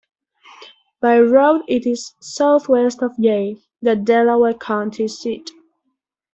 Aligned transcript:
By 0.99 1.19
road 1.19 1.61
it 1.67 1.85
is 1.85 2.15
southwest 2.19 3.03
of 3.03 3.11
Jay, 3.19 3.57
the 3.83 3.95
Delaware 3.95 4.55
County 4.55 5.07
seat. 5.07 5.51